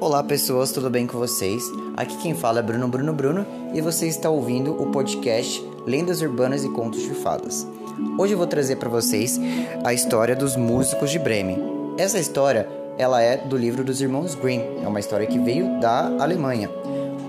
[0.00, 1.64] Olá pessoas, tudo bem com vocês?
[1.96, 6.64] Aqui quem fala é Bruno Bruno Bruno e você está ouvindo o podcast Lendas Urbanas
[6.64, 7.66] e Contos de Fadas.
[8.18, 9.40] Hoje eu vou trazer para vocês
[9.84, 11.58] a história dos músicos de Bremen.
[11.96, 16.06] Essa história, ela é do livro dos Irmãos Grimm, é uma história que veio da
[16.22, 16.68] Alemanha.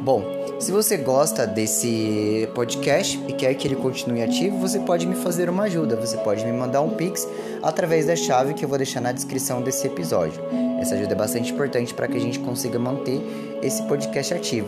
[0.05, 0.23] Bom,
[0.59, 5.49] se você gosta desse podcast e quer que ele continue ativo, você pode me fazer
[5.49, 5.95] uma ajuda.
[5.95, 7.27] Você pode me mandar um pix
[7.63, 10.39] através da chave que eu vou deixar na descrição desse episódio.
[10.79, 13.19] Essa ajuda é bastante importante para que a gente consiga manter
[13.63, 14.67] esse podcast ativo.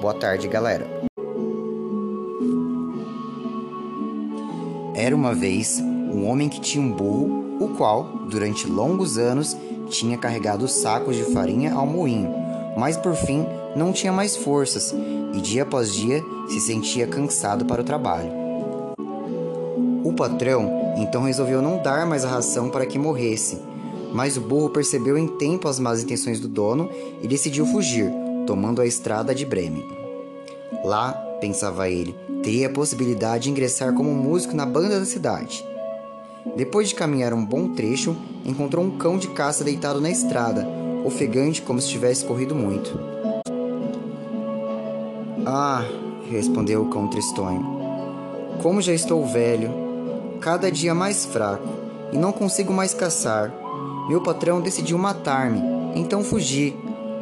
[0.00, 0.86] Boa tarde, galera.
[4.94, 9.56] Era uma vez um homem que tinha um burro, o qual, durante longos anos,
[9.88, 12.39] tinha carregado sacos de farinha ao moinho,
[12.80, 14.94] mas por fim não tinha mais forças
[15.34, 18.32] e dia após dia se sentia cansado para o trabalho.
[20.02, 23.60] O patrão então resolveu não dar mais a ração para que morresse,
[24.14, 26.88] mas o burro percebeu em tempo as más intenções do dono
[27.20, 28.10] e decidiu fugir,
[28.46, 29.86] tomando a estrada de Bremen.
[30.82, 35.62] Lá, pensava ele, teria a possibilidade de ingressar como músico na banda da cidade.
[36.56, 41.62] Depois de caminhar um bom trecho, encontrou um cão de caça deitado na estrada, ofegante
[41.62, 42.98] como se tivesse corrido muito.
[45.46, 45.84] Ah,
[46.30, 47.80] respondeu o cão tristonho.
[48.62, 49.70] Como já estou velho,
[50.40, 51.68] cada dia mais fraco,
[52.12, 53.52] e não consigo mais caçar.
[54.08, 55.60] Meu patrão decidiu matar-me,
[55.94, 56.74] então fugi.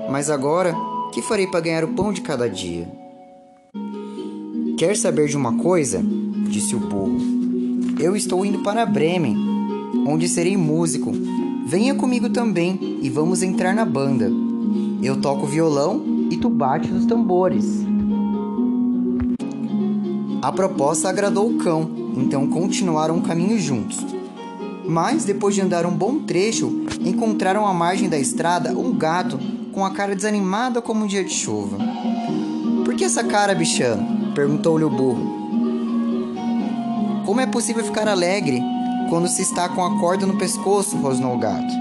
[0.08, 0.74] Mas agora,
[1.12, 2.88] que farei para ganhar o pão de cada dia?
[4.78, 6.02] Quer saber de uma coisa?
[6.48, 7.18] disse o burro.
[8.00, 9.36] Eu estou indo para Bremen,
[10.06, 11.12] onde serei músico.
[11.68, 14.32] Venha comigo também e vamos entrar na banda.
[15.02, 17.84] Eu toco violão e tu bates os tambores.
[20.40, 23.98] A proposta agradou o cão, então continuaram o caminho juntos.
[24.88, 29.38] Mas, depois de andar um bom trecho, encontraram à margem da estrada um gato
[29.70, 31.76] com a cara desanimada como um dia de chuva.
[32.82, 34.32] Por que essa cara, bichano?
[34.34, 35.36] perguntou-lhe o burro.
[37.26, 38.58] Como é possível ficar alegre
[39.08, 40.96] quando se está com a corda no pescoço?
[40.96, 41.72] rosnou o gato.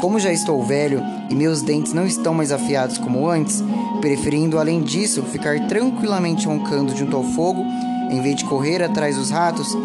[0.00, 3.62] Como já estou velho e meus dentes não estão mais afiados como antes,
[4.00, 7.64] preferindo além disso ficar tranquilamente roncando junto ao fogo
[8.10, 9.76] em vez de correr atrás dos ratos,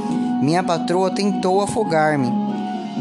[0.41, 2.31] minha patroa tentou afogar-me.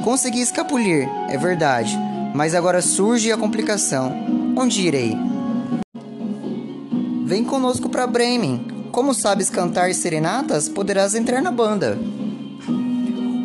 [0.03, 1.97] Consegui escapulir, é verdade,
[2.34, 4.12] mas agora surge a complicação.
[4.56, 5.16] Onde irei?
[7.25, 8.66] Vem conosco para Bremen.
[8.91, 11.99] Como sabes cantar serenatas, poderás entrar na banda.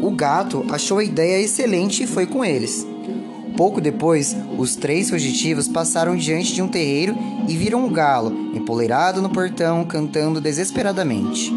[0.02, 2.86] O gato achou a ideia excelente e foi com eles.
[3.56, 9.22] Pouco depois, os três fugitivos passaram diante de um terreiro e viram um galo, empoleirado
[9.22, 11.52] no portão, cantando desesperadamente.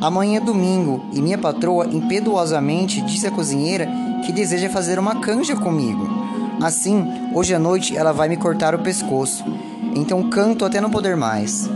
[0.00, 3.88] Amanhã é domingo e minha patroa impetuosamente disse à cozinheira
[4.24, 6.06] que deseja fazer uma canja comigo.
[6.60, 9.42] Assim, hoje à noite ela vai me cortar o pescoço.
[9.94, 11.70] Então canto até não poder mais.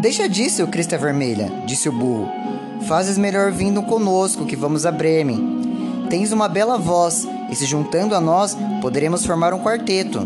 [0.00, 2.45] Deixa disso, Crista Vermelha, disse o burro.
[2.86, 6.06] Fazes melhor vindo conosco, que vamos a Bremen.
[6.08, 10.20] Tens uma bela voz, e se juntando a nós, poderemos formar um quarteto.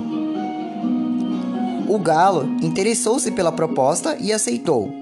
[1.88, 4.92] O galo interessou-se pela proposta e aceitou.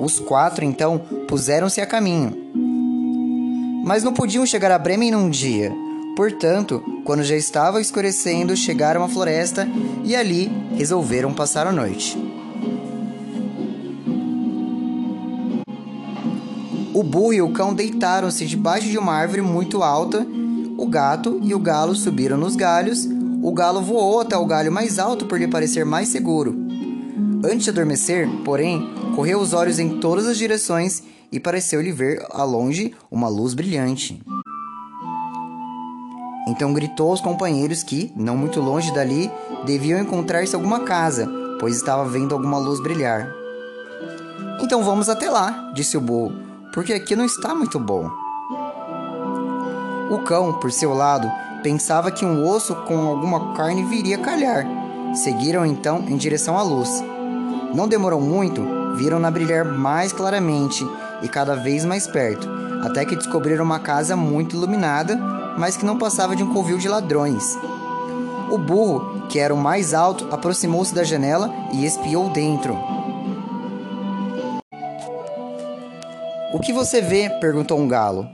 [0.00, 2.34] Os quatro, então, puseram-se a caminho.
[3.84, 5.70] Mas não podiam chegar a Bremen num dia.
[6.16, 9.68] Portanto, quando já estava escurecendo, chegaram à floresta
[10.02, 12.31] e ali resolveram passar a noite.
[16.94, 20.26] O burro e o cão deitaram-se debaixo de uma árvore muito alta.
[20.76, 23.08] O gato e o galo subiram nos galhos.
[23.42, 26.54] O galo voou até o galho mais alto por lhe parecer mais seguro.
[27.44, 32.44] Antes de adormecer, porém, correu os olhos em todas as direções e pareceu-lhe ver a
[32.44, 34.22] longe uma luz brilhante.
[36.46, 39.30] Então gritou aos companheiros que, não muito longe dali,
[39.64, 41.26] deviam encontrar-se alguma casa,
[41.58, 43.32] pois estava vendo alguma luz brilhar.
[44.62, 48.10] Então vamos até lá, disse o burro, porque aqui não está muito bom.
[50.10, 51.30] O cão, por seu lado,
[51.62, 54.66] pensava que um osso com alguma carne viria calhar.
[55.14, 57.02] Seguiram então em direção à luz.
[57.74, 58.62] Não demorou muito,
[58.96, 60.86] viram-na brilhar mais claramente
[61.22, 62.48] e cada vez mais perto,
[62.82, 65.16] até que descobriram uma casa muito iluminada,
[65.56, 67.56] mas que não passava de um covil de ladrões.
[68.50, 72.76] O burro, que era o mais alto, aproximou-se da janela e espiou dentro.
[76.52, 77.30] O que você vê?
[77.40, 78.28] perguntou um galo.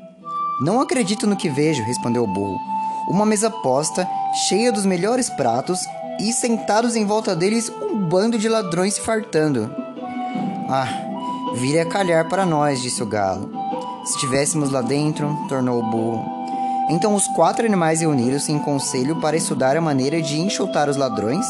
[0.61, 2.59] Não acredito no que vejo, respondeu o burro.
[3.09, 4.09] Uma mesa posta,
[4.49, 5.79] cheia dos melhores pratos,
[6.19, 9.73] e sentados em volta deles um bando de ladrões se fartando.
[10.69, 10.89] Ah,
[11.55, 13.53] vire a calhar para nós, disse o galo.
[14.05, 16.25] Se estivéssemos lá dentro, tornou o burro.
[16.91, 21.47] Então os quatro animais reuniram-se em conselho para estudar a maneira de enxotar os ladrões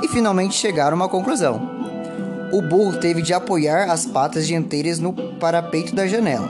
[0.00, 1.73] e finalmente chegaram a uma conclusão.
[2.54, 6.48] O burro teve de apoiar as patas dianteiras no parapeito da janela.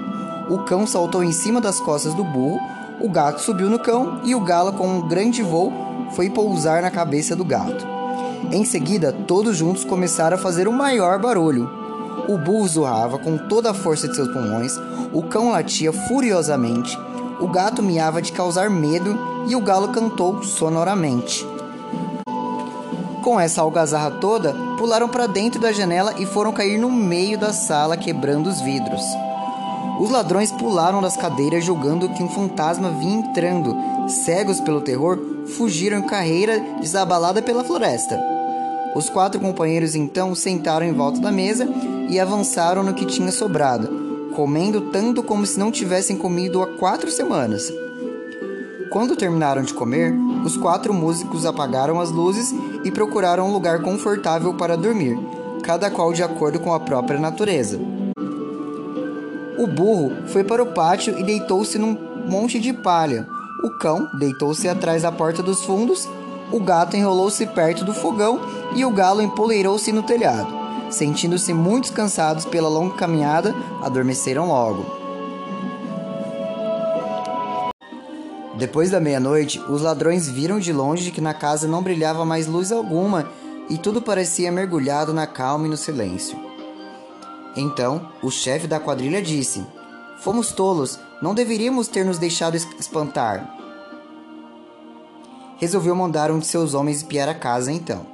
[0.50, 2.60] O cão saltou em cima das costas do burro,
[3.00, 5.72] o gato subiu no cão e o galo, com um grande voo,
[6.14, 7.86] foi pousar na cabeça do gato.
[8.52, 11.70] Em seguida, todos juntos começaram a fazer o maior barulho.
[12.28, 14.78] O burro zurrava com toda a força de seus pulmões,
[15.10, 16.98] o cão latia furiosamente,
[17.40, 19.18] o gato miava de causar medo
[19.48, 21.46] e o galo cantou sonoramente.
[23.22, 24.54] Com essa algazarra toda,
[24.84, 29.02] pularam para dentro da janela e foram cair no meio da sala, quebrando os vidros.
[29.98, 33.74] Os ladrões pularam das cadeiras, julgando que um fantasma vinha entrando.
[34.06, 35.18] Cegos pelo terror,
[35.56, 38.20] fugiram em carreira desabalada pela floresta.
[38.94, 41.66] Os quatro companheiros então sentaram em volta da mesa
[42.10, 47.10] e avançaram no que tinha sobrado, comendo tanto como se não tivessem comido há quatro
[47.10, 47.72] semanas.
[48.94, 50.14] Quando terminaram de comer,
[50.44, 52.54] os quatro músicos apagaram as luzes
[52.84, 55.18] e procuraram um lugar confortável para dormir,
[55.64, 57.76] cada qual de acordo com a própria natureza.
[59.58, 61.98] O burro foi para o pátio e deitou-se num
[62.28, 63.26] monte de palha.
[63.64, 66.08] O cão deitou-se atrás da porta dos fundos,
[66.52, 68.38] o gato enrolou-se perto do fogão
[68.76, 70.54] e o galo empoleirou-se no telhado.
[70.88, 73.52] Sentindo-se muito cansados pela longa caminhada,
[73.82, 75.03] adormeceram logo.
[78.64, 82.72] Depois da meia-noite, os ladrões viram de longe que na casa não brilhava mais luz
[82.72, 83.30] alguma
[83.68, 86.34] e tudo parecia mergulhado na calma e no silêncio.
[87.54, 89.62] Então, o chefe da quadrilha disse:
[90.16, 93.54] Fomos tolos, não deveríamos ter nos deixado espantar.
[95.58, 98.06] Resolveu mandar um de seus homens espiar a casa então.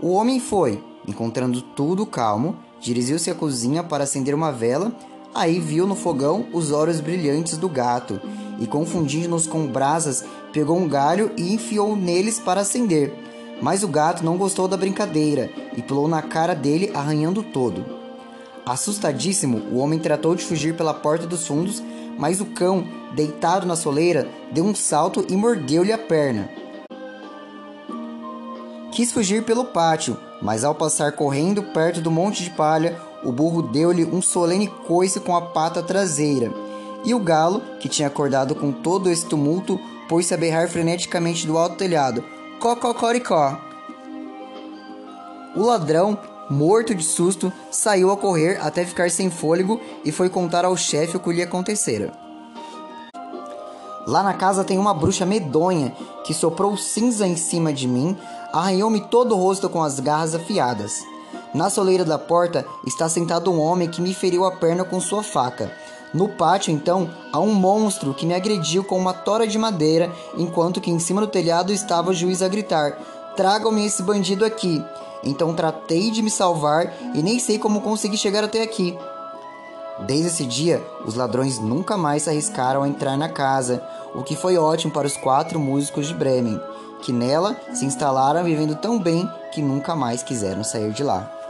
[0.00, 4.90] O homem foi, encontrando tudo calmo, dirigiu-se à cozinha para acender uma vela,
[5.34, 8.20] aí viu no fogão os olhos brilhantes do gato
[8.58, 13.12] e, confundindo-nos com brasas, pegou um galho e enfiou neles para acender.
[13.60, 17.84] Mas o gato não gostou da brincadeira e pulou na cara dele, arranhando todo.
[18.64, 21.82] Assustadíssimo, o homem tratou de fugir pela porta dos fundos,
[22.18, 26.48] mas o cão, deitado na soleira, deu um salto e mordeu-lhe a perna.
[28.92, 33.62] Quis fugir pelo pátio, mas ao passar correndo perto do monte de palha, o burro
[33.62, 36.52] deu-lhe um solene coice com a pata traseira.
[37.04, 39.78] E o galo, que tinha acordado com todo esse tumulto,
[40.08, 42.24] pôs-se a berrar freneticamente do alto telhado:
[42.60, 43.58] Cococoricó!
[45.54, 50.64] O ladrão, morto de susto, saiu a correr até ficar sem fôlego e foi contar
[50.64, 52.12] ao chefe o que lhe acontecera.
[54.06, 55.94] Lá na casa tem uma bruxa medonha
[56.24, 58.16] que soprou cinza em cima de mim,
[58.52, 61.11] arranhou-me todo o rosto com as garras afiadas.
[61.54, 65.22] Na soleira da porta está sentado um homem que me feriu a perna com sua
[65.22, 65.70] faca.
[66.14, 70.80] No pátio, então, há um monstro que me agrediu com uma tora de madeira, enquanto
[70.80, 72.98] que em cima do telhado estava o juiz a gritar:
[73.36, 74.82] Tragam-me esse bandido aqui.
[75.24, 78.98] Então tratei de me salvar e nem sei como consegui chegar até aqui.
[80.00, 83.82] Desde esse dia, os ladrões nunca mais se arriscaram a entrar na casa,
[84.14, 86.60] o que foi ótimo para os quatro músicos de Bremen,
[87.02, 91.41] que nela se instalaram vivendo tão bem que nunca mais quiseram sair de lá.